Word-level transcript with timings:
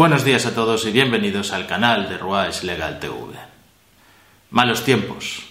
Buenos 0.00 0.24
días 0.24 0.46
a 0.46 0.54
todos 0.54 0.86
y 0.86 0.92
bienvenidos 0.92 1.52
al 1.52 1.66
canal 1.66 2.08
de 2.08 2.16
Ruais 2.16 2.64
Legal 2.64 2.98
TV. 3.00 3.36
Malos 4.48 4.82
tiempos. 4.82 5.42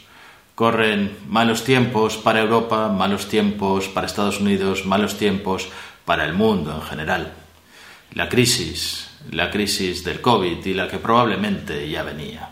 Corren 0.55 1.19
malos 1.27 1.63
tiempos 1.63 2.17
para 2.17 2.39
Europa, 2.39 2.87
malos 2.87 3.27
tiempos 3.27 3.87
para 3.89 4.07
Estados 4.07 4.39
Unidos, 4.39 4.87
malos 4.87 5.19
tiempos 5.19 5.69
para 6.03 6.25
el 6.25 6.33
mundo 6.33 6.73
en 6.73 6.81
general. 6.81 7.31
La 8.15 8.27
crisis, 8.27 9.11
la 9.29 9.51
crisis 9.51 10.03
del 10.03 10.19
COVID 10.19 10.65
y 10.65 10.73
la 10.73 10.87
que 10.87 10.97
probablemente 10.97 11.87
ya 11.87 12.01
venía. 12.01 12.49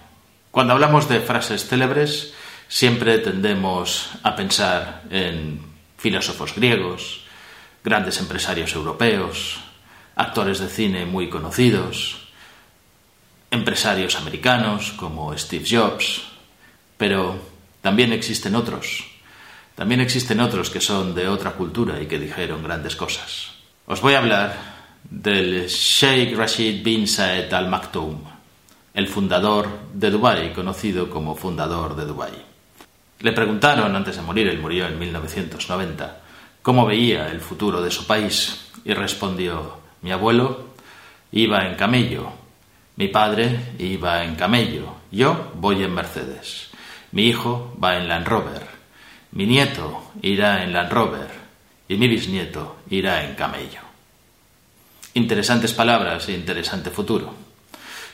Cuando 0.52 0.74
hablamos 0.74 1.10
de 1.10 1.20
frases 1.20 1.66
célebres, 1.66 2.32
siempre 2.68 3.18
tendemos 3.18 4.12
a 4.22 4.36
pensar 4.36 5.02
en 5.10 5.62
filósofos 5.98 6.54
griegos, 6.54 7.24
grandes 7.84 8.20
empresarios 8.20 8.76
europeos, 8.76 9.62
actores 10.18 10.60
de 10.60 10.68
cine 10.68 11.06
muy 11.06 11.30
conocidos, 11.30 12.28
empresarios 13.52 14.16
americanos 14.16 14.92
como 14.94 15.38
Steve 15.38 15.66
Jobs, 15.70 16.24
pero 16.98 17.40
también 17.82 18.12
existen 18.12 18.56
otros. 18.56 19.06
También 19.76 20.02
existen 20.02 20.40
otros 20.40 20.72
que 20.72 20.82
son 20.82 21.14
de 21.14 21.28
otra 21.28 21.52
cultura 21.52 22.02
y 22.02 22.08
que 22.08 22.18
dijeron 22.18 22.64
grandes 22.64 22.96
cosas. 22.96 23.52
Os 23.86 24.02
voy 24.02 24.16
a 24.16 24.18
hablar 24.18 24.58
del 25.04 25.68
Sheikh 25.68 26.36
Rashid 26.36 26.84
bin 26.84 27.08
Saed 27.08 27.54
Al 27.54 27.70
Maktoum, 27.70 28.20
el 28.96 29.08
fundador 29.08 29.70
de 29.94 30.10
Dubái, 30.10 30.52
conocido 30.52 31.12
como 31.12 31.36
fundador 31.36 31.96
de 31.96 32.06
Dubái. 32.06 32.44
Le 33.20 33.32
preguntaron 33.34 33.96
antes 33.96 34.16
de 34.16 34.24
morir, 34.24 34.48
él 34.48 34.60
murió 34.60 34.88
en 34.88 34.98
1990, 34.98 36.22
cómo 36.64 36.88
veía 36.88 37.30
el 37.30 37.40
futuro 37.40 37.84
de 37.84 37.92
su 37.92 38.08
país 38.08 38.66
y 38.84 38.94
respondió 38.94 39.87
mi 40.02 40.12
abuelo 40.12 40.68
iba 41.32 41.68
en 41.68 41.76
camello, 41.76 42.32
mi 42.96 43.08
padre 43.08 43.74
iba 43.80 44.24
en 44.24 44.36
camello, 44.36 44.96
yo 45.12 45.52
voy 45.56 45.84
en 45.84 45.94
Mercedes, 45.94 46.70
mi 47.12 47.28
hijo 47.28 47.76
va 47.82 47.98
en 47.98 48.08
Land 48.08 48.28
Rover, 48.28 48.68
mi 49.32 49.46
nieto 49.46 50.12
irá 50.22 50.64
en 50.64 50.74
Land 50.74 50.92
Rover 50.92 51.28
y 51.88 51.96
mi 51.96 52.08
bisnieto 52.08 52.78
irá 52.90 53.24
en 53.24 53.36
camello. 53.36 53.82
Interesantes 55.14 55.74
palabras 55.74 56.28
e 56.30 56.34
interesante 56.34 56.90
futuro. 56.90 57.34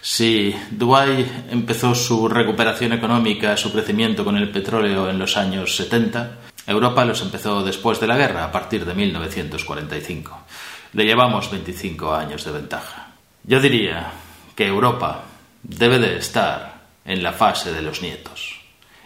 Si 0.01 0.53
Dubái 0.71 1.45
empezó 1.49 1.95
su 1.95 2.27
recuperación 2.27 2.91
económica, 2.91 3.55
su 3.55 3.71
crecimiento 3.71 4.25
con 4.25 4.35
el 4.35 4.51
petróleo 4.51 5.09
en 5.09 5.17
los 5.17 5.37
años 5.37 5.75
70, 5.77 6.39
Europa 6.67 7.05
los 7.05 7.21
empezó 7.21 7.63
después 7.63 7.99
de 7.99 8.07
la 8.07 8.17
guerra, 8.17 8.43
a 8.43 8.51
partir 8.51 8.85
de 8.85 8.93
1945 8.93 10.42
le 10.93 11.05
llevamos 11.05 11.49
25 11.49 12.13
años 12.13 12.45
de 12.45 12.51
ventaja. 12.51 13.07
Yo 13.43 13.59
diría 13.59 14.11
que 14.55 14.67
Europa 14.67 15.23
debe 15.63 15.99
de 15.99 16.17
estar 16.17 16.81
en 17.03 17.23
la 17.23 17.33
fase 17.33 17.73
de 17.73 17.81
los 17.81 18.01
nietos 18.01 18.61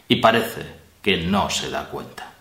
y 0.07 0.17
parece 0.17 0.65
que 1.01 1.17
no 1.17 1.49
se 1.49 1.69
da 1.69 1.85
cuenta. 1.85 2.33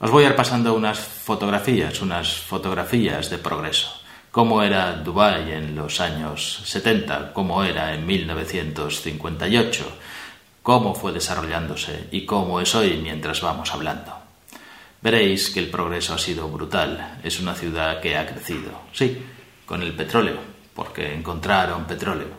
Os 0.00 0.10
voy 0.10 0.24
a 0.24 0.28
ir 0.28 0.34
pasando 0.34 0.74
unas 0.74 0.98
fotografías, 0.98 2.00
unas 2.00 2.34
fotografías 2.40 3.28
de 3.30 3.38
progreso. 3.38 3.99
Cómo 4.30 4.62
era 4.62 4.92
Dubái 4.92 5.50
en 5.50 5.74
los 5.74 6.00
años 6.00 6.62
70, 6.64 7.32
cómo 7.32 7.64
era 7.64 7.92
en 7.94 8.06
1958, 8.06 9.92
cómo 10.62 10.94
fue 10.94 11.10
desarrollándose 11.10 12.06
y 12.12 12.24
cómo 12.24 12.60
es 12.60 12.72
hoy 12.76 13.00
mientras 13.02 13.40
vamos 13.40 13.74
hablando. 13.74 14.12
Veréis 15.02 15.50
que 15.50 15.58
el 15.58 15.68
progreso 15.68 16.14
ha 16.14 16.18
sido 16.18 16.48
brutal. 16.48 17.18
Es 17.24 17.40
una 17.40 17.54
ciudad 17.54 18.00
que 18.00 18.16
ha 18.16 18.26
crecido. 18.26 18.82
Sí, 18.92 19.20
con 19.66 19.82
el 19.82 19.94
petróleo, 19.94 20.38
porque 20.74 21.12
encontraron 21.12 21.86
petróleo. 21.86 22.38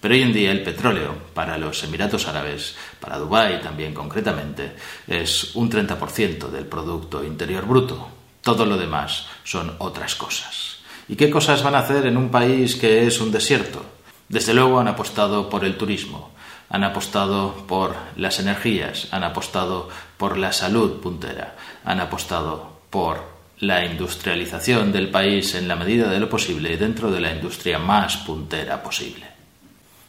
Pero 0.00 0.14
hoy 0.14 0.22
en 0.22 0.32
día 0.34 0.50
el 0.50 0.62
petróleo 0.62 1.14
para 1.32 1.56
los 1.56 1.82
Emiratos 1.84 2.26
Árabes, 2.26 2.76
para 3.00 3.16
Dubái 3.16 3.62
también 3.62 3.94
concretamente, 3.94 4.74
es 5.06 5.54
un 5.54 5.70
30% 5.70 6.50
del 6.50 6.66
Producto 6.66 7.24
Interior 7.24 7.64
Bruto. 7.64 8.08
Todo 8.42 8.66
lo 8.66 8.76
demás 8.76 9.26
son 9.42 9.74
otras 9.78 10.16
cosas. 10.16 10.83
¿Y 11.08 11.16
qué 11.16 11.30
cosas 11.30 11.62
van 11.62 11.74
a 11.74 11.80
hacer 11.80 12.06
en 12.06 12.16
un 12.16 12.30
país 12.30 12.76
que 12.76 13.06
es 13.06 13.20
un 13.20 13.30
desierto? 13.30 13.84
Desde 14.28 14.54
luego 14.54 14.80
han 14.80 14.88
apostado 14.88 15.50
por 15.50 15.64
el 15.64 15.76
turismo, 15.76 16.30
han 16.70 16.82
apostado 16.82 17.66
por 17.66 17.94
las 18.16 18.40
energías, 18.40 19.08
han 19.10 19.22
apostado 19.22 19.88
por 20.16 20.38
la 20.38 20.52
salud 20.52 21.00
puntera, 21.00 21.56
han 21.84 22.00
apostado 22.00 22.80
por 22.88 23.34
la 23.60 23.84
industrialización 23.84 24.92
del 24.92 25.10
país 25.10 25.54
en 25.54 25.68
la 25.68 25.76
medida 25.76 26.08
de 26.08 26.20
lo 26.20 26.28
posible 26.28 26.72
y 26.72 26.76
dentro 26.76 27.10
de 27.10 27.20
la 27.20 27.32
industria 27.32 27.78
más 27.78 28.16
puntera 28.18 28.82
posible. 28.82 29.26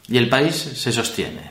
Y 0.08 0.16
el 0.16 0.28
país 0.28 0.54
se 0.54 0.92
sostiene. 0.92 1.50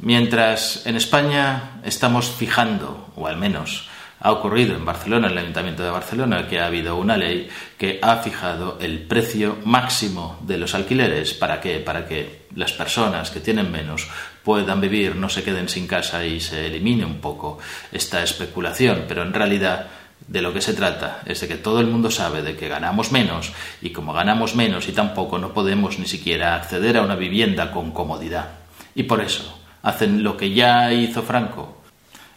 Mientras 0.00 0.84
en 0.86 0.96
España 0.96 1.80
estamos 1.84 2.30
fijando, 2.30 3.12
o 3.16 3.26
al 3.26 3.36
menos 3.36 3.88
ha 4.20 4.32
ocurrido 4.32 4.74
en 4.74 4.84
Barcelona, 4.84 5.26
en 5.26 5.32
el 5.32 5.38
Ayuntamiento 5.38 5.82
de 5.82 5.90
Barcelona, 5.90 6.48
que 6.48 6.60
ha 6.60 6.66
habido 6.66 6.96
una 6.96 7.16
ley 7.16 7.48
que 7.78 7.98
ha 8.02 8.16
fijado 8.16 8.78
el 8.80 9.00
precio 9.00 9.58
máximo 9.64 10.38
de 10.42 10.58
los 10.58 10.74
alquileres. 10.74 11.34
¿Para 11.34 11.60
qué? 11.60 11.78
Para 11.78 12.06
que 12.06 12.46
las 12.54 12.72
personas 12.72 13.30
que 13.30 13.40
tienen 13.40 13.70
menos 13.70 14.08
puedan 14.42 14.80
vivir, 14.80 15.16
no 15.16 15.28
se 15.28 15.42
queden 15.42 15.68
sin 15.68 15.86
casa 15.86 16.24
y 16.24 16.40
se 16.40 16.66
elimine 16.66 17.04
un 17.04 17.20
poco 17.20 17.58
esta 17.92 18.22
especulación. 18.22 19.04
Pero 19.06 19.22
en 19.22 19.34
realidad 19.34 19.86
de 20.26 20.42
lo 20.42 20.52
que 20.52 20.60
se 20.60 20.74
trata 20.74 21.20
es 21.26 21.40
de 21.40 21.48
que 21.48 21.56
todo 21.56 21.80
el 21.80 21.86
mundo 21.86 22.10
sabe 22.10 22.42
de 22.42 22.56
que 22.56 22.68
ganamos 22.68 23.12
menos 23.12 23.52
y 23.82 23.90
como 23.90 24.12
ganamos 24.12 24.54
menos 24.54 24.88
y 24.88 24.92
tampoco 24.92 25.38
no 25.38 25.52
podemos 25.52 25.98
ni 25.98 26.06
siquiera 26.06 26.56
acceder 26.56 26.96
a 26.96 27.02
una 27.02 27.16
vivienda 27.16 27.70
con 27.70 27.92
comodidad. 27.92 28.50
Y 28.94 29.04
por 29.04 29.20
eso 29.20 29.60
hacen 29.82 30.22
lo 30.22 30.36
que 30.36 30.52
ya 30.52 30.92
hizo 30.92 31.22
Franco, 31.22 31.82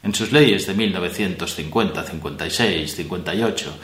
en 0.03 0.15
sus 0.15 0.31
leyes 0.31 0.65
de 0.67 0.73
1950, 0.73 2.03
56, 2.03 2.95
58, 2.95 3.79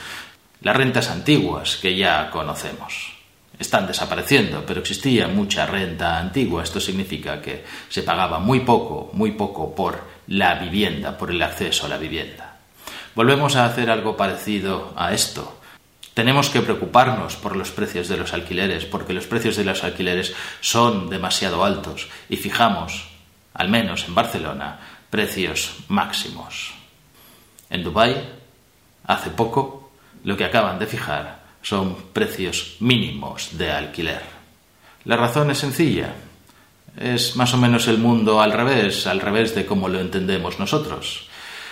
las 0.61 0.75
rentas 0.75 1.09
antiguas 1.09 1.77
que 1.77 1.95
ya 1.95 2.29
conocemos. 2.31 3.13
Están 3.57 3.87
desapareciendo, 3.87 4.65
pero 4.65 4.81
existía 4.81 5.27
mucha 5.27 5.65
renta 5.65 6.19
antigua. 6.19 6.63
Esto 6.63 6.79
significa 6.79 7.41
que 7.41 7.63
se 7.87 8.03
pagaba 8.03 8.39
muy 8.39 8.61
poco, 8.61 9.11
muy 9.13 9.31
poco 9.31 9.73
por 9.73 10.03
la 10.27 10.55
vivienda, 10.55 11.17
por 11.17 11.31
el 11.31 11.41
acceso 11.41 11.85
a 11.85 11.89
la 11.89 11.97
vivienda. 11.97 12.57
Volvemos 13.15 13.55
a 13.55 13.65
hacer 13.65 13.89
algo 13.89 14.17
parecido 14.17 14.93
a 14.97 15.13
esto. 15.13 15.61
Tenemos 16.13 16.49
que 16.49 16.61
preocuparnos 16.61 17.35
por 17.35 17.55
los 17.55 17.71
precios 17.71 18.07
de 18.07 18.17
los 18.17 18.33
alquileres, 18.33 18.85
porque 18.85 19.13
los 19.13 19.27
precios 19.27 19.55
de 19.55 19.65
los 19.65 19.83
alquileres 19.83 20.33
son 20.61 21.09
demasiado 21.09 21.63
altos 21.63 22.09
y 22.29 22.37
fijamos, 22.37 23.07
al 23.53 23.69
menos 23.69 24.05
en 24.05 24.15
Barcelona, 24.15 24.79
precios 25.09 25.77
máximos. 25.87 26.73
En 27.69 27.83
Dubái, 27.83 28.15
hace 29.05 29.29
poco, 29.29 29.91
lo 30.23 30.37
que 30.37 30.45
acaban 30.45 30.79
de 30.79 30.87
fijar 30.87 31.43
son 31.61 31.95
precios 32.13 32.77
mínimos 32.79 33.57
de 33.57 33.71
alquiler. 33.71 34.21
La 35.05 35.17
razón 35.17 35.51
es 35.51 35.59
sencilla. 35.59 36.13
Es 36.97 37.35
más 37.35 37.53
o 37.53 37.57
menos 37.57 37.87
el 37.87 37.97
mundo 37.97 38.41
al 38.41 38.51
revés, 38.51 39.07
al 39.07 39.19
revés 39.19 39.53
de 39.55 39.65
como 39.65 39.89
lo 39.89 39.99
entendemos 39.99 40.59
nosotros. 40.59 41.27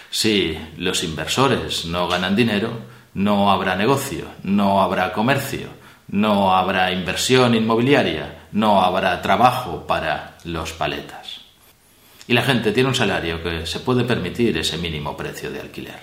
Si 0.10 0.58
los 0.78 1.04
inversores 1.04 1.86
no 1.86 2.08
ganan 2.08 2.36
dinero, 2.36 2.80
no 3.14 3.52
habrá 3.52 3.76
negocio, 3.76 4.26
no 4.44 4.82
habrá 4.82 5.14
comercio, 5.14 5.70
no 6.10 6.56
habrá 6.56 6.92
inversión 6.92 7.56
inmobiliaria, 7.56 8.48
no 8.52 8.82
habrá 8.82 9.22
trabajo 9.22 9.88
para 9.88 10.38
los 10.44 10.74
paletas 10.74 11.43
y 12.28 12.34
la 12.34 12.44
gente 12.44 12.72
tiene 12.72 12.90
un 12.90 12.96
salario 12.96 13.44
que 13.44 13.66
se 13.66 13.80
puede 13.80 14.04
permitir 14.04 14.58
ese 14.58 14.78
mínimo 14.78 15.18
precio 15.18 15.52
de 15.52 15.62
alquiler. 15.62 16.00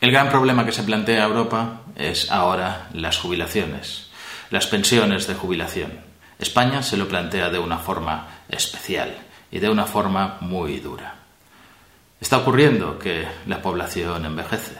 El 0.00 0.10
gran 0.10 0.28
problema 0.28 0.66
que 0.66 0.72
se 0.72 0.82
plantea 0.82 1.24
Europa 1.24 1.82
es 1.94 2.30
ahora 2.30 2.88
las 2.92 3.18
jubilaciones, 3.18 4.10
las 4.50 4.66
pensiones 4.66 5.26
de 5.28 5.34
jubilación. 5.34 5.92
España 6.38 6.82
se 6.82 6.96
lo 6.96 7.06
plantea 7.06 7.50
de 7.50 7.60
una 7.60 7.78
forma 7.78 8.26
especial 8.48 9.14
y 9.50 9.60
de 9.60 9.70
una 9.70 9.84
forma 9.84 10.38
muy 10.40 10.80
dura. 10.80 11.14
Está 12.20 12.38
ocurriendo 12.38 12.98
que 12.98 13.26
la 13.46 13.62
población 13.62 14.24
envejece. 14.24 14.76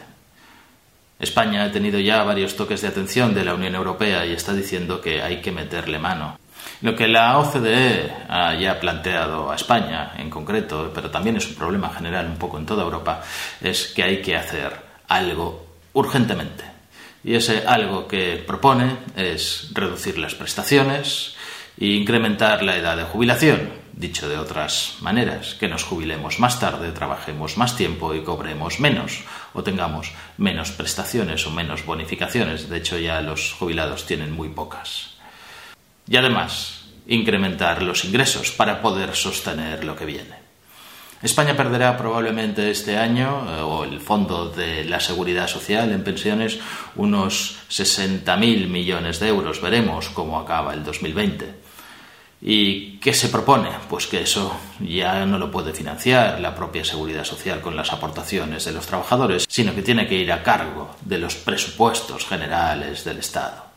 España 1.20 1.62
ha 1.62 1.70
tenido 1.70 2.00
ya 2.00 2.24
varios 2.24 2.56
toques 2.56 2.80
de 2.80 2.88
atención 2.88 3.32
de 3.32 3.44
la 3.44 3.54
Unión 3.54 3.76
Europea 3.76 4.26
y 4.26 4.32
está 4.32 4.52
diciendo 4.52 5.00
que 5.00 5.22
hay 5.22 5.40
que 5.40 5.52
meterle 5.52 6.00
mano 6.00 6.36
lo 6.80 6.96
que 6.96 7.08
la 7.08 7.38
OCDE 7.38 8.12
ha 8.28 8.54
ya 8.54 8.78
planteado 8.80 9.50
a 9.50 9.56
España 9.56 10.14
en 10.18 10.30
concreto, 10.30 10.90
pero 10.94 11.10
también 11.10 11.36
es 11.36 11.48
un 11.48 11.54
problema 11.54 11.90
general 11.90 12.26
un 12.26 12.36
poco 12.36 12.58
en 12.58 12.66
toda 12.66 12.84
Europa, 12.84 13.22
es 13.60 13.88
que 13.88 14.02
hay 14.02 14.22
que 14.22 14.36
hacer 14.36 14.72
algo 15.08 15.66
urgentemente. 15.92 16.64
Y 17.24 17.34
ese 17.34 17.64
algo 17.66 18.08
que 18.08 18.42
propone 18.46 18.96
es 19.16 19.70
reducir 19.72 20.18
las 20.18 20.34
prestaciones 20.34 21.36
e 21.78 21.86
incrementar 21.86 22.62
la 22.62 22.76
edad 22.76 22.96
de 22.96 23.04
jubilación 23.04 23.82
Dicho 23.92 24.26
de 24.26 24.38
otras 24.38 24.96
maneras, 25.00 25.54
que 25.54 25.68
nos 25.68 25.84
jubilemos 25.84 26.40
más 26.40 26.58
tarde, 26.58 26.92
trabajemos 26.92 27.58
más 27.58 27.76
tiempo 27.76 28.14
y 28.14 28.22
cobremos 28.22 28.80
menos, 28.80 29.20
o 29.52 29.62
tengamos 29.62 30.12
menos 30.38 30.72
prestaciones 30.72 31.46
o 31.46 31.50
menos 31.50 31.84
bonificaciones. 31.84 32.70
De 32.70 32.78
hecho, 32.78 32.98
ya 32.98 33.20
los 33.20 33.52
jubilados 33.52 34.06
tienen 34.06 34.32
muy 34.32 34.48
pocas. 34.48 35.12
Y 36.12 36.16
además, 36.18 36.82
incrementar 37.06 37.82
los 37.82 38.04
ingresos 38.04 38.50
para 38.50 38.82
poder 38.82 39.16
sostener 39.16 39.82
lo 39.82 39.96
que 39.96 40.04
viene. 40.04 40.42
España 41.22 41.56
perderá 41.56 41.96
probablemente 41.96 42.70
este 42.70 42.98
año, 42.98 43.46
eh, 43.48 43.62
o 43.62 43.84
el 43.84 43.98
Fondo 43.98 44.50
de 44.50 44.84
la 44.84 45.00
Seguridad 45.00 45.48
Social 45.48 45.90
en 45.90 46.04
pensiones, 46.04 46.58
unos 46.96 47.56
60.000 47.70 48.68
millones 48.68 49.20
de 49.20 49.28
euros. 49.28 49.62
Veremos 49.62 50.10
cómo 50.10 50.38
acaba 50.38 50.74
el 50.74 50.84
2020. 50.84 51.54
¿Y 52.42 52.98
qué 52.98 53.14
se 53.14 53.30
propone? 53.30 53.70
Pues 53.88 54.06
que 54.06 54.20
eso 54.20 54.54
ya 54.80 55.24
no 55.24 55.38
lo 55.38 55.50
puede 55.50 55.72
financiar 55.72 56.38
la 56.40 56.54
propia 56.54 56.84
seguridad 56.84 57.24
social 57.24 57.62
con 57.62 57.74
las 57.74 57.90
aportaciones 57.90 58.66
de 58.66 58.72
los 58.72 58.86
trabajadores, 58.86 59.46
sino 59.48 59.74
que 59.74 59.80
tiene 59.80 60.06
que 60.06 60.16
ir 60.16 60.30
a 60.30 60.42
cargo 60.42 60.94
de 61.00 61.16
los 61.16 61.36
presupuestos 61.36 62.26
generales 62.26 63.02
del 63.02 63.16
Estado. 63.16 63.72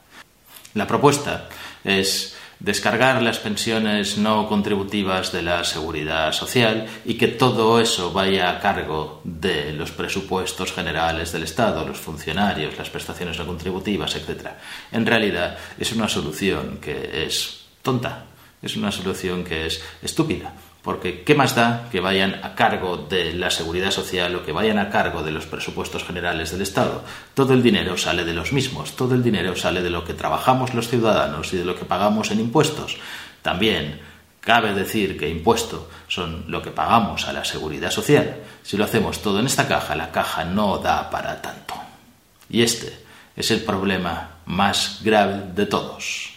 La 0.74 0.86
propuesta 0.86 1.48
es 1.86 2.36
descargar 2.60 3.22
las 3.22 3.38
pensiones 3.38 4.18
no 4.18 4.48
contributivas 4.48 5.32
de 5.32 5.42
la 5.42 5.64
seguridad 5.64 6.32
social 6.32 6.88
y 7.06 7.16
que 7.16 7.28
todo 7.28 7.80
eso 7.80 8.12
vaya 8.12 8.50
a 8.50 8.60
cargo 8.60 9.22
de 9.24 9.72
los 9.74 9.92
presupuestos 9.92 10.74
generales 10.74 11.32
del 11.32 11.44
Estado, 11.44 11.86
los 11.86 12.00
funcionarios, 12.00 12.78
las 12.78 12.90
prestaciones 12.90 13.38
no 13.38 13.46
contributivas, 13.46 14.16
etc. 14.16 14.48
En 14.92 15.06
realidad 15.06 15.58
es 15.78 15.92
una 15.94 16.08
solución 16.08 16.80
que 16.82 17.26
es 17.26 17.66
tonta, 17.82 18.26
es 18.62 18.76
una 18.76 18.92
solución 18.92 19.44
que 19.44 19.68
es 19.68 19.82
estúpida. 20.02 20.54
Porque 20.86 21.24
¿qué 21.24 21.34
más 21.34 21.56
da 21.56 21.90
que 21.92 22.00
vayan 22.00 22.42
a 22.44 22.54
cargo 22.54 22.96
de 22.96 23.34
la 23.34 23.50
seguridad 23.50 23.90
social 23.90 24.36
o 24.36 24.46
que 24.46 24.52
vayan 24.52 24.78
a 24.78 24.92
cargo 24.92 25.24
de 25.24 25.32
los 25.32 25.48
presupuestos 25.48 26.04
generales 26.04 26.52
del 26.52 26.62
Estado? 26.62 27.02
Todo 27.34 27.56
el 27.56 27.64
dinero 27.64 27.98
sale 27.98 28.24
de 28.24 28.36
los 28.36 28.54
mismos, 28.54 28.96
todo 28.96 29.16
el 29.16 29.24
dinero 29.24 29.56
sale 29.56 29.82
de 29.82 29.90
lo 29.90 30.06
que 30.06 30.14
trabajamos 30.14 30.76
los 30.76 30.88
ciudadanos 30.88 31.52
y 31.54 31.58
de 31.58 31.66
lo 31.66 31.76
que 31.76 31.86
pagamos 31.86 32.30
en 32.30 32.40
impuestos. 32.40 32.98
También 33.42 34.00
cabe 34.42 34.76
decir 34.76 35.18
que 35.18 35.28
impuestos 35.28 35.86
son 36.08 36.46
lo 36.50 36.62
que 36.62 36.70
pagamos 36.70 37.28
a 37.28 37.34
la 37.34 37.44
seguridad 37.44 37.90
social. 37.90 38.36
Si 38.62 38.78
lo 38.78 38.84
hacemos 38.84 39.24
todo 39.24 39.40
en 39.40 39.48
esta 39.48 39.68
caja, 39.68 39.96
la 39.96 40.12
caja 40.12 40.46
no 40.46 40.78
da 40.78 41.10
para 41.10 41.42
tanto. 41.42 41.74
Y 42.48 42.62
este 42.62 42.96
es 43.36 43.50
el 43.50 43.64
problema 43.64 44.36
más 44.46 45.00
grave 45.04 45.46
de 45.56 45.66
todos. 45.66 46.35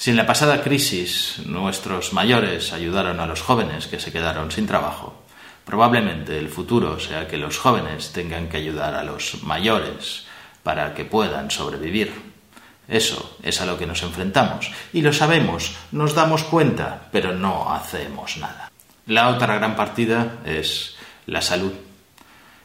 Si 0.00 0.08
en 0.08 0.16
la 0.16 0.24
pasada 0.24 0.62
crisis 0.62 1.42
nuestros 1.44 2.14
mayores 2.14 2.72
ayudaron 2.72 3.20
a 3.20 3.26
los 3.26 3.42
jóvenes 3.42 3.86
que 3.86 4.00
se 4.00 4.10
quedaron 4.10 4.50
sin 4.50 4.66
trabajo, 4.66 5.24
probablemente 5.66 6.38
el 6.38 6.48
futuro 6.48 6.98
sea 6.98 7.28
que 7.28 7.36
los 7.36 7.58
jóvenes 7.58 8.10
tengan 8.10 8.48
que 8.48 8.56
ayudar 8.56 8.94
a 8.94 9.04
los 9.04 9.42
mayores 9.42 10.24
para 10.62 10.94
que 10.94 11.04
puedan 11.04 11.50
sobrevivir. 11.50 12.14
Eso 12.88 13.36
es 13.42 13.60
a 13.60 13.66
lo 13.66 13.76
que 13.76 13.84
nos 13.84 14.02
enfrentamos 14.02 14.70
y 14.94 15.02
lo 15.02 15.12
sabemos, 15.12 15.76
nos 15.92 16.14
damos 16.14 16.44
cuenta, 16.44 17.10
pero 17.12 17.34
no 17.34 17.70
hacemos 17.70 18.38
nada. 18.38 18.72
La 19.04 19.28
otra 19.28 19.56
gran 19.56 19.76
partida 19.76 20.38
es 20.46 20.96
la 21.26 21.42
salud. 21.42 21.72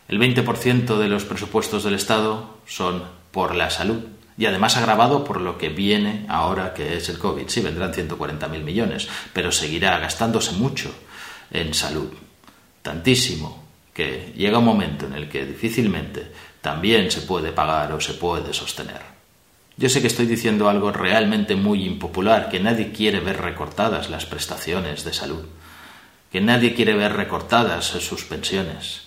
El 0.07 0.19
20% 0.21 0.97
de 0.97 1.09
los 1.09 1.25
presupuestos 1.25 1.83
del 1.83 1.95
Estado 1.95 2.59
son 2.65 3.03
por 3.31 3.55
la 3.55 3.69
salud 3.69 4.14
y 4.37 4.45
además 4.45 4.75
agravado 4.77 5.23
por 5.23 5.39
lo 5.39 5.57
que 5.57 5.69
viene 5.69 6.25
ahora 6.27 6.73
que 6.73 6.97
es 6.97 7.09
el 7.09 7.17
COVID. 7.17 7.47
Sí, 7.47 7.61
vendrán 7.61 7.93
140.000 7.93 8.63
millones, 8.63 9.07
pero 9.33 9.51
seguirá 9.51 9.97
gastándose 9.99 10.53
mucho 10.53 10.93
en 11.51 11.73
salud. 11.73 12.09
Tantísimo 12.81 13.63
que 13.93 14.33
llega 14.35 14.59
un 14.59 14.65
momento 14.65 15.05
en 15.05 15.13
el 15.13 15.29
que 15.29 15.45
difícilmente 15.45 16.31
también 16.61 17.09
se 17.11 17.21
puede 17.21 17.53
pagar 17.53 17.93
o 17.93 18.01
se 18.01 18.13
puede 18.15 18.53
sostener. 18.53 19.15
Yo 19.77 19.89
sé 19.89 20.01
que 20.01 20.07
estoy 20.07 20.25
diciendo 20.25 20.69
algo 20.69 20.91
realmente 20.91 21.55
muy 21.55 21.85
impopular, 21.85 22.49
que 22.49 22.59
nadie 22.59 22.91
quiere 22.91 23.19
ver 23.19 23.41
recortadas 23.41 24.09
las 24.09 24.25
prestaciones 24.25 25.03
de 25.03 25.13
salud, 25.13 25.45
que 26.31 26.41
nadie 26.41 26.73
quiere 26.73 26.93
ver 26.93 27.13
recortadas 27.13 27.85
sus 27.85 28.23
pensiones. 28.23 29.03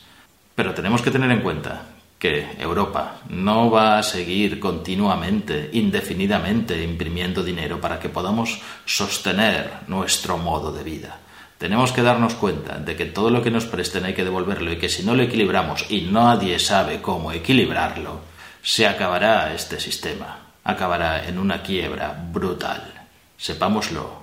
Pero 0.54 0.74
tenemos 0.74 1.02
que 1.02 1.10
tener 1.10 1.30
en 1.30 1.40
cuenta 1.40 1.86
que 2.18 2.56
Europa 2.58 3.20
no 3.28 3.70
va 3.70 3.98
a 3.98 4.02
seguir 4.02 4.58
continuamente, 4.58 5.70
indefinidamente, 5.72 6.82
imprimiendo 6.82 7.44
dinero 7.44 7.80
para 7.80 8.00
que 8.00 8.08
podamos 8.08 8.60
sostener 8.84 9.70
nuestro 9.86 10.36
modo 10.36 10.72
de 10.72 10.82
vida. 10.82 11.18
Tenemos 11.58 11.92
que 11.92 12.02
darnos 12.02 12.34
cuenta 12.34 12.78
de 12.78 12.96
que 12.96 13.06
todo 13.06 13.30
lo 13.30 13.42
que 13.42 13.50
nos 13.50 13.66
presten 13.66 14.04
hay 14.04 14.14
que 14.14 14.24
devolverlo 14.24 14.72
y 14.72 14.78
que 14.78 14.88
si 14.88 15.04
no 15.04 15.14
lo 15.14 15.22
equilibramos 15.22 15.86
y 15.90 16.02
nadie 16.02 16.58
sabe 16.58 17.00
cómo 17.00 17.32
equilibrarlo, 17.32 18.20
se 18.62 18.86
acabará 18.86 19.54
este 19.54 19.78
sistema, 19.78 20.38
acabará 20.64 21.26
en 21.26 21.38
una 21.38 21.62
quiebra 21.62 22.16
brutal. 22.32 23.06
Sepámoslo 23.36 24.22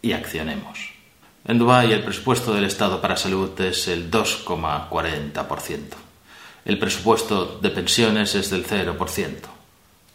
y 0.00 0.12
accionemos. 0.12 0.90
En 1.44 1.58
Dubái 1.58 1.92
el 1.92 2.04
presupuesto 2.04 2.54
del 2.54 2.64
Estado 2.64 3.00
para 3.00 3.16
salud 3.16 3.60
es 3.60 3.88
el 3.88 4.10
2,40% 4.10 6.11
el 6.64 6.78
presupuesto 6.78 7.58
de 7.60 7.70
pensiones 7.70 8.34
es 8.34 8.50
del 8.50 8.66
0%. 8.66 8.96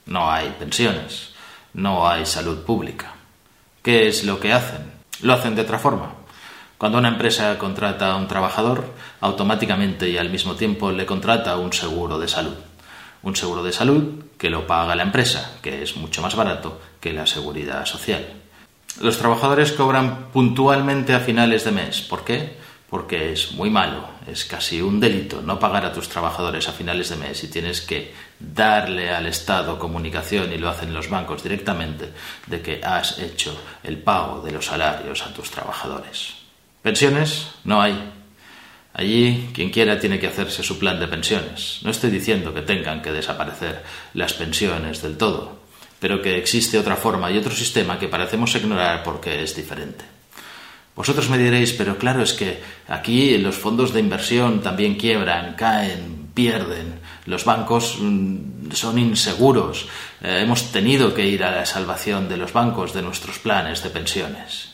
No 0.06 0.32
hay 0.32 0.56
pensiones, 0.58 1.32
no 1.74 2.08
hay 2.08 2.26
salud 2.26 2.64
pública. 2.64 3.14
¿Qué 3.84 4.08
es 4.08 4.24
lo 4.24 4.40
que 4.40 4.54
hacen? 4.54 4.92
Lo 5.22 5.34
hacen 5.34 5.56
de 5.56 5.64
otra 5.64 5.80
forma. 5.80 6.14
Cuando 6.78 7.00
una 7.00 7.10
empresa 7.10 7.58
contrata 7.58 8.12
a 8.12 8.16
un 8.18 8.28
trabajador, 8.28 8.94
automáticamente 9.20 10.10
y 10.10 10.18
al 10.18 10.30
mismo 10.30 10.56
tiempo 10.56 10.92
le 10.92 11.06
contrata 11.06 11.58
un 11.58 11.74
seguro 11.74 12.20
de 12.20 12.28
salud. 12.28 12.56
Un 13.24 13.36
seguro 13.36 13.64
de 13.64 13.74
salud 13.74 14.24
que 14.38 14.50
lo 14.50 14.68
paga 14.68 14.96
la 14.96 15.04
empresa, 15.04 15.58
que 15.62 15.82
es 15.82 15.98
mucho 15.98 16.22
más 16.22 16.36
barato 16.36 16.80
que 17.02 17.14
la 17.14 17.26
seguridad 17.26 17.86
social. 17.86 18.26
Los 19.02 19.18
trabajadores 19.18 19.72
cobran 19.72 20.28
puntualmente 20.32 21.14
a 21.14 21.20
finales 21.20 21.64
de 21.66 21.72
mes. 21.72 22.02
¿Por 22.02 22.24
qué? 22.24 22.58
Porque 22.90 23.34
es 23.34 23.52
muy 23.52 23.70
malo, 23.70 24.08
es 24.26 24.46
casi 24.46 24.82
un 24.82 25.00
delito 25.00 25.42
no 25.42 25.60
pagar 25.60 25.86
a 25.86 25.92
tus 25.92 26.08
trabajadores 26.08 26.68
a 26.70 26.72
finales 26.72 27.10
de 27.10 27.18
mes 27.18 27.44
y 27.44 27.50
tienes 27.50 27.82
que 27.82 28.14
darle 28.40 29.10
al 29.10 29.26
Estado 29.26 29.78
comunicación 29.78 30.54
y 30.54 30.58
lo 30.58 30.70
hacen 30.70 30.94
los 30.94 31.10
bancos 31.10 31.44
directamente 31.44 32.12
de 32.46 32.62
que 32.62 32.82
has 32.84 33.20
hecho 33.20 33.60
el 33.84 33.98
pago 33.98 34.42
de 34.42 34.52
los 34.52 34.66
salarios 34.66 35.22
a 35.26 35.34
tus 35.34 35.52
trabajadores. 35.52 36.36
Pensiones 36.82 37.50
no 37.66 37.82
hay. 37.82 38.14
Allí 38.94 39.50
quien 39.54 39.70
quiera 39.70 40.00
tiene 40.00 40.20
que 40.20 40.28
hacerse 40.28 40.64
su 40.64 40.80
plan 40.80 41.00
de 41.00 41.08
pensiones. 41.08 41.82
No 41.84 41.92
estoy 41.92 42.10
diciendo 42.10 42.54
que 42.54 42.62
tengan 42.62 43.02
que 43.02 43.12
desaparecer 43.12 43.84
las 44.14 44.34
pensiones 44.34 45.02
del 45.02 45.18
todo, 45.18 45.60
pero 46.00 46.22
que 46.22 46.38
existe 46.38 46.80
otra 46.80 46.96
forma 46.96 47.30
y 47.30 47.38
otro 47.38 47.54
sistema 47.54 48.00
que 48.00 48.08
parecemos 48.08 48.56
ignorar 48.56 49.04
porque 49.04 49.44
es 49.44 49.56
diferente. 49.56 50.17
Vosotros 50.98 51.30
me 51.30 51.38
diréis, 51.38 51.74
pero 51.74 51.96
claro, 52.00 52.24
es 52.24 52.34
que 52.34 52.60
aquí 52.88 53.38
los 53.38 53.56
fondos 53.56 53.94
de 53.94 54.00
inversión 54.00 54.62
también 54.62 54.96
quiebran, 54.96 55.54
caen, 55.54 56.30
pierden. 56.34 57.00
Los 57.28 57.46
bancos 57.46 58.00
mm, 58.02 58.72
son 58.72 58.98
inseguros. 58.98 59.88
Eh, 60.24 60.40
hemos 60.42 60.72
tenido 60.72 61.14
que 61.14 61.28
ir 61.28 61.44
a 61.44 61.52
la 61.52 61.68
salvación 61.68 62.28
de 62.28 62.38
los 62.38 62.52
bancos 62.52 62.94
de 62.94 63.04
nuestros 63.04 63.38
planes 63.38 63.84
de 63.84 63.92
pensiones. 63.92 64.74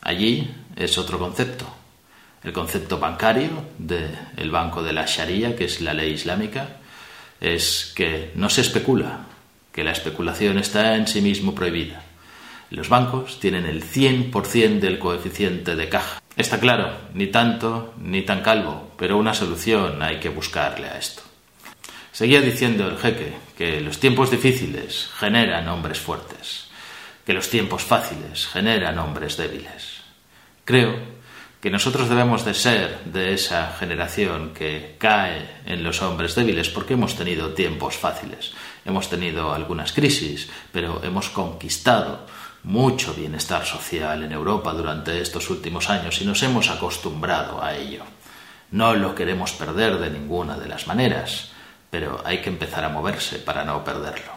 Allí 0.00 0.48
es 0.76 0.96
otro 0.96 1.18
concepto. 1.18 1.66
El 2.44 2.52
concepto 2.52 2.98
bancario 2.98 3.50
del 3.78 4.50
banco 4.52 4.80
de 4.80 4.92
la 4.92 5.06
Sharia, 5.06 5.56
que 5.56 5.64
es 5.64 5.80
la 5.80 5.92
ley 5.92 6.12
islámica, 6.12 6.76
es 7.40 7.92
que 7.96 8.30
no 8.36 8.48
se 8.48 8.60
especula, 8.60 9.26
que 9.72 9.82
la 9.82 9.90
especulación 9.90 10.58
está 10.58 10.94
en 10.94 11.08
sí 11.08 11.20
mismo 11.20 11.52
prohibida. 11.52 12.01
Los 12.72 12.88
bancos 12.88 13.38
tienen 13.38 13.66
el 13.66 13.84
100% 13.84 14.80
del 14.80 14.98
coeficiente 14.98 15.76
de 15.76 15.90
caja. 15.90 16.22
Está 16.38 16.58
claro, 16.58 16.90
ni 17.12 17.26
tanto 17.26 17.92
ni 17.98 18.22
tan 18.22 18.40
calvo, 18.40 18.94
pero 18.96 19.18
una 19.18 19.34
solución 19.34 20.02
hay 20.02 20.18
que 20.20 20.30
buscarle 20.30 20.86
a 20.88 20.96
esto. 20.96 21.20
Seguía 22.12 22.40
diciendo 22.40 22.88
el 22.88 22.96
jeque 22.96 23.34
que 23.58 23.82
los 23.82 24.00
tiempos 24.00 24.30
difíciles 24.30 25.10
generan 25.18 25.68
hombres 25.68 25.98
fuertes, 25.98 26.68
que 27.26 27.34
los 27.34 27.50
tiempos 27.50 27.82
fáciles 27.82 28.46
generan 28.46 28.98
hombres 28.98 29.36
débiles. 29.36 30.00
Creo 30.64 30.96
que 31.60 31.70
nosotros 31.70 32.08
debemos 32.08 32.46
de 32.46 32.54
ser 32.54 33.00
de 33.04 33.34
esa 33.34 33.76
generación 33.78 34.54
que 34.54 34.96
cae 34.98 35.46
en 35.66 35.84
los 35.84 36.00
hombres 36.00 36.34
débiles 36.34 36.70
porque 36.70 36.94
hemos 36.94 37.16
tenido 37.16 37.52
tiempos 37.52 37.98
fáciles, 37.98 38.54
hemos 38.86 39.10
tenido 39.10 39.52
algunas 39.52 39.92
crisis, 39.92 40.48
pero 40.72 41.02
hemos 41.04 41.28
conquistado 41.28 42.26
mucho 42.64 43.14
bienestar 43.14 43.64
social 43.66 44.22
en 44.22 44.32
Europa 44.32 44.72
durante 44.72 45.20
estos 45.20 45.50
últimos 45.50 45.90
años 45.90 46.20
y 46.20 46.24
nos 46.24 46.42
hemos 46.42 46.70
acostumbrado 46.70 47.62
a 47.62 47.74
ello. 47.74 48.04
No 48.70 48.94
lo 48.94 49.14
queremos 49.14 49.52
perder 49.52 49.98
de 49.98 50.10
ninguna 50.10 50.56
de 50.56 50.68
las 50.68 50.86
maneras, 50.86 51.50
pero 51.90 52.22
hay 52.24 52.40
que 52.40 52.48
empezar 52.48 52.84
a 52.84 52.88
moverse 52.88 53.38
para 53.38 53.64
no 53.64 53.84
perderlo. 53.84 54.32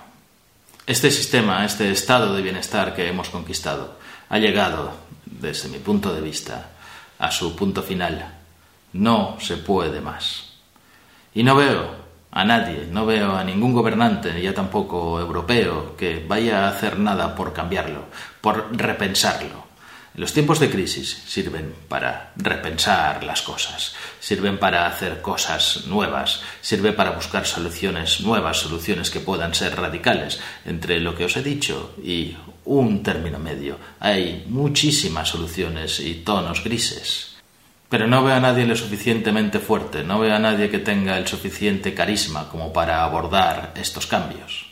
Este 0.88 1.10
sistema, 1.10 1.65
este 1.65 1.89
estado 1.91 2.34
de 2.36 2.41
bienestar 2.41 2.96
que 2.96 3.08
hemos 3.08 3.29
conquistado, 3.29 3.98
ha 4.29 4.38
llegado 4.38 4.94
desde 5.25 5.70
mi 5.70 5.79
punto 5.79 6.13
de 6.13 6.22
vista, 6.22 6.70
a 7.17 7.32
su 7.32 7.55
punto 7.55 7.82
final. 7.82 8.34
No 8.94 9.38
se 9.39 9.58
puede 9.58 10.01
más. 10.01 10.53
Y 11.34 11.44
no 11.44 11.55
veo 11.55 12.04
a 12.36 12.44
nadie, 12.44 12.86
no 12.92 13.06
veo 13.06 13.38
a 13.38 13.46
ningún 13.46 13.72
gobernante, 13.72 14.42
ya 14.42 14.54
tampoco 14.54 15.18
europeo, 15.22 15.96
que 15.96 16.22
vaya 16.27 16.65
a 16.65 16.70
hacer 16.70 17.00
nada 17.00 17.34
por 17.34 17.54
cambiarlo, 17.54 18.08
por 18.42 18.75
repensarlo. 18.75 19.63
Los 20.15 20.34
tiempos 20.34 20.60
de 20.60 20.70
crisis 20.70 21.24
sirven 21.25 21.74
para 21.88 22.34
repensar 22.36 23.24
las 23.24 23.42
cosas, 23.42 23.96
sirven 24.20 24.58
para 24.58 24.86
hacer 24.86 25.22
cosas 25.22 25.86
nuevas, 25.88 26.42
sirve 26.60 26.92
para 26.92 27.12
buscar 27.12 27.46
soluciones 27.46 28.20
nuevas, 28.20 28.58
soluciones 28.58 29.10
que 29.10 29.22
puedan 29.22 29.54
ser 29.54 29.74
radicales. 29.74 30.42
Entre 30.65 31.00
lo 31.00 31.15
que 31.15 31.25
os 31.25 31.38
he 31.38 31.44
dicho 31.44 31.96
y 32.04 32.36
un 32.65 33.01
término 33.01 33.39
medio 33.39 33.77
hay 34.01 34.46
muchísimas 34.50 35.30
soluciones 35.30 36.01
y 36.01 36.15
tonos 36.15 36.62
grises. 36.65 37.35
Pero 37.89 38.08
no 38.08 38.24
veo 38.24 38.36
a 38.36 38.39
nadie 38.39 38.65
lo 38.65 38.75
suficientemente 38.75 39.60
fuerte, 39.60 40.04
no 40.04 40.20
veo 40.20 40.36
a 40.36 40.39
nadie 40.39 40.70
que 40.70 40.80
tenga 40.80 41.18
el 41.18 41.27
suficiente 41.27 41.94
carisma 41.94 42.50
como 42.50 42.74
para 42.74 43.04
abordar 43.04 43.74
estos 43.75 44.08
cambios. 44.08 44.68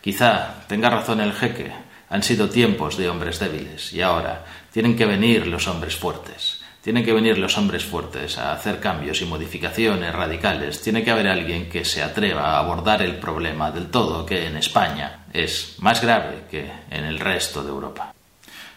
Quizá 0.00 0.66
tenga 0.66 0.90
razón 0.90 1.20
el 1.20 1.32
jeque, 1.32 1.72
han 2.10 2.22
sido 2.22 2.50
tiempos 2.50 2.98
de 2.98 3.08
hombres 3.08 3.38
débiles 3.38 3.92
y 3.92 4.02
ahora 4.02 4.44
tienen 4.70 4.96
que 4.96 5.06
venir 5.06 5.46
los 5.46 5.66
hombres 5.66 5.96
fuertes. 5.96 6.60
Tienen 6.82 7.04
que 7.04 7.12
venir 7.12 7.38
los 7.38 7.56
hombres 7.56 7.84
fuertes 7.84 8.38
a 8.38 8.52
hacer 8.52 8.80
cambios 8.80 9.22
y 9.22 9.24
modificaciones 9.24 10.12
radicales. 10.12 10.82
Tiene 10.82 11.04
que 11.04 11.12
haber 11.12 11.28
alguien 11.28 11.70
que 11.70 11.84
se 11.84 12.02
atreva 12.02 12.50
a 12.50 12.58
abordar 12.58 13.02
el 13.02 13.16
problema 13.16 13.70
del 13.70 13.86
todo, 13.86 14.26
que 14.26 14.46
en 14.46 14.56
España 14.56 15.20
es 15.32 15.76
más 15.78 16.02
grave 16.02 16.42
que 16.50 16.68
en 16.90 17.04
el 17.04 17.20
resto 17.20 17.62
de 17.62 17.70
Europa. 17.70 18.12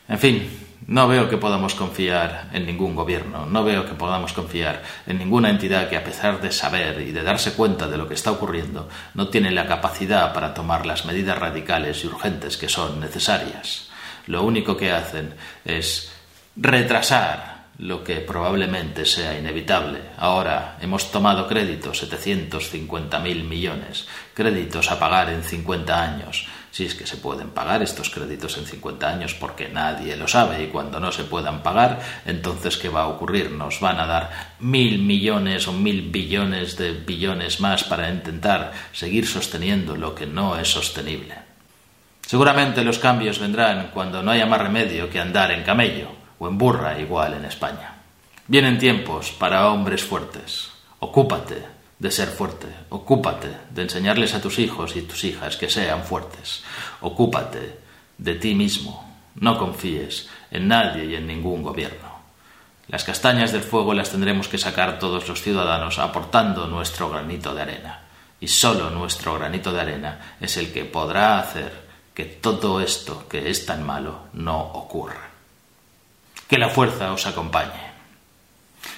En 0.08 0.20
fin, 0.20 0.65
no 0.88 1.08
veo 1.08 1.30
que 1.30 1.38
podamos 1.38 1.74
confiar 1.74 2.50
en 2.54 2.66
ningún 2.66 2.96
gobierno, 2.96 3.46
no 3.46 3.64
veo 3.64 3.86
que 3.86 3.96
podamos 3.96 4.34
confiar 4.34 4.84
en 5.08 5.18
ninguna 5.18 5.50
entidad 5.50 5.90
que 5.90 5.98
a 5.98 6.04
pesar 6.04 6.42
de 6.42 6.52
saber 6.52 7.02
y 7.02 7.12
de 7.12 7.24
darse 7.24 7.54
cuenta 7.54 7.88
de 7.88 7.98
lo 7.98 8.08
que 8.08 8.14
está 8.14 8.32
ocurriendo, 8.32 8.88
no 9.14 9.30
tiene 9.30 9.52
la 9.52 9.68
capacidad 9.68 10.34
para 10.34 10.54
tomar 10.54 10.86
las 10.86 11.06
medidas 11.06 11.38
radicales 11.38 12.04
y 12.04 12.08
urgentes 12.08 12.58
que 12.58 12.70
son 12.70 13.00
necesarias. 13.00 13.90
Lo 14.28 14.44
único 14.44 14.78
que 14.78 14.92
hacen 14.92 15.34
es 15.64 16.12
retrasar 16.56 17.55
lo 17.78 18.04
que 18.04 18.16
probablemente 18.22 19.06
sea 19.06 19.38
inevitable. 19.38 20.00
Ahora 20.18 20.78
hemos 20.82 21.12
tomado 21.12 21.48
créditos, 21.48 22.10
750.000 22.10 23.44
millones, 23.44 24.08
créditos 24.34 24.92
a 24.92 25.00
pagar 25.00 25.30
en 25.30 25.44
50 25.44 26.02
años 26.02 26.48
si 26.76 26.84
es 26.84 26.94
que 26.94 27.08
se 27.08 27.16
pueden 27.16 27.52
pagar 27.52 27.82
estos 27.82 28.10
créditos 28.10 28.58
en 28.58 28.66
50 28.66 29.08
años 29.08 29.34
porque 29.34 29.70
nadie 29.70 30.18
lo 30.18 30.28
sabe 30.28 30.62
y 30.62 30.68
cuando 30.68 31.00
no 31.00 31.10
se 31.10 31.24
puedan 31.24 31.64
pagar, 31.64 32.02
entonces 32.26 32.76
¿qué 32.76 32.90
va 32.90 33.04
a 33.04 33.08
ocurrir? 33.08 33.50
Nos 33.50 33.80
van 33.80 33.98
a 33.98 34.06
dar 34.06 34.58
mil 34.60 35.00
millones 35.00 35.70
o 35.70 35.72
mil 35.72 36.12
billones 36.12 36.76
de 36.76 36.92
billones 36.92 37.62
más 37.62 37.86
para 37.86 38.10
intentar 38.10 38.74
seguir 38.92 39.26
sosteniendo 39.26 39.96
lo 39.96 40.14
que 40.14 40.26
no 40.26 40.60
es 40.60 40.68
sostenible. 40.68 41.36
Seguramente 42.28 42.84
los 42.84 43.00
cambios 43.00 43.40
vendrán 43.40 43.92
cuando 43.94 44.22
no 44.22 44.32
haya 44.32 44.46
más 44.46 44.60
remedio 44.60 45.10
que 45.10 45.22
andar 45.22 45.52
en 45.52 45.64
camello 45.64 46.25
en 46.48 46.58
burra 46.58 47.00
igual 47.00 47.34
en 47.34 47.46
España. 47.46 47.96
Vienen 48.48 48.78
tiempos 48.78 49.32
para 49.32 49.70
hombres 49.70 50.04
fuertes. 50.04 50.70
Ocúpate 51.00 51.66
de 52.00 52.12
ser 52.12 52.28
fuerte. 52.28 52.68
Ocúpate 52.90 53.50
de 53.70 53.82
enseñarles 53.82 54.34
a 54.34 54.42
tus 54.42 54.60
hijos 54.60 54.96
y 54.96 55.02
tus 55.02 55.24
hijas 55.24 55.58
que 55.58 55.70
sean 55.70 56.04
fuertes. 56.04 56.64
Ocúpate 57.02 57.80
de 58.18 58.36
ti 58.36 58.54
mismo. 58.54 59.04
No 59.36 59.58
confíes 59.58 60.30
en 60.52 60.68
nadie 60.68 61.06
y 61.06 61.16
en 61.16 61.28
ningún 61.28 61.64
gobierno. 61.64 62.16
Las 62.88 63.04
castañas 63.04 63.52
del 63.52 63.64
fuego 63.64 63.94
las 63.94 64.12
tendremos 64.12 64.48
que 64.48 64.58
sacar 64.58 65.00
todos 65.00 65.28
los 65.28 65.42
ciudadanos 65.42 65.98
aportando 65.98 66.68
nuestro 66.68 67.10
granito 67.10 67.54
de 67.56 67.64
arena. 67.64 68.02
Y 68.40 68.48
solo 68.48 68.92
nuestro 68.92 69.34
granito 69.34 69.74
de 69.74 69.82
arena 69.82 70.36
es 70.40 70.58
el 70.58 70.72
que 70.72 70.86
podrá 70.86 71.40
hacer 71.40 71.86
que 72.14 72.26
todo 72.26 72.80
esto 72.80 73.28
que 73.28 73.50
es 73.50 73.66
tan 73.66 73.84
malo 73.84 74.28
no 74.34 74.60
ocurra. 74.60 75.35
Que 76.48 76.58
la 76.58 76.70
fuerza 76.70 77.12
os 77.12 77.26
acompañe. 77.26 77.96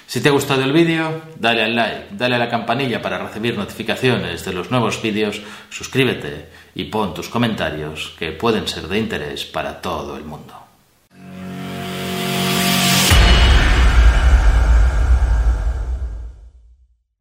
Si 0.05 0.21
te 0.21 0.29
ha 0.29 0.31
gustado 0.31 0.63
el 0.63 0.71
vídeo, 0.71 1.21
dale 1.37 1.63
al 1.63 1.75
like, 1.75 2.07
dale 2.11 2.35
a 2.35 2.39
la 2.39 2.49
campanilla 2.49 3.01
para 3.01 3.17
recibir 3.17 3.57
notificaciones 3.57 4.45
de 4.45 4.53
los 4.53 4.71
nuevos 4.71 5.01
vídeos, 5.01 5.41
suscríbete 5.69 6.49
y 6.75 6.85
pon 6.85 7.13
tus 7.13 7.27
comentarios 7.27 8.15
que 8.17 8.31
pueden 8.31 8.67
ser 8.67 8.87
de 8.87 8.99
interés 8.99 9.43
para 9.43 9.81
todo 9.81 10.15
el 10.15 10.23
mundo. 10.23 10.66